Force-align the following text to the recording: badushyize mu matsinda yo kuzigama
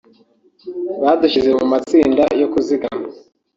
badushyize 1.03 1.49
mu 1.59 1.65
matsinda 1.71 2.23
yo 2.41 2.47
kuzigama 2.53 3.07